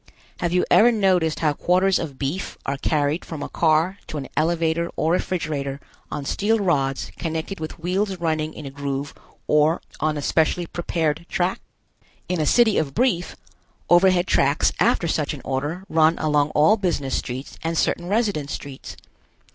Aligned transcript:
Have 0.39 0.51
you 0.51 0.65
ever 0.71 0.91
noticed 0.91 1.41
how 1.41 1.53
quarters 1.53 1.99
of 1.99 2.17
beef 2.17 2.57
are 2.65 2.75
carried 2.77 3.23
from 3.23 3.43
a 3.43 3.47
car 3.49 3.99
to 4.07 4.17
an 4.17 4.29
elevator 4.35 4.89
or 4.95 5.11
refrigerator 5.11 5.79
on 6.09 6.25
steel 6.25 6.57
rods 6.57 7.11
connected 7.19 7.59
with 7.59 7.77
wheels 7.77 8.15
running 8.17 8.55
in 8.55 8.65
a 8.65 8.71
groove 8.71 9.13
or 9.45 9.79
on 9.99 10.17
a 10.17 10.23
specially 10.23 10.65
prepared 10.65 11.27
track? 11.29 11.61
In 12.27 12.41
a 12.41 12.47
city 12.47 12.79
of 12.79 12.95
Brief, 12.95 13.35
overhead 13.91 14.25
tracks 14.25 14.73
after 14.79 15.07
such 15.07 15.35
an 15.35 15.41
order 15.45 15.83
run 15.87 16.17
along 16.17 16.49
all 16.55 16.77
business 16.77 17.13
streets 17.15 17.59
and 17.63 17.77
certain 17.77 18.07
residence 18.07 18.53
streets. 18.53 18.97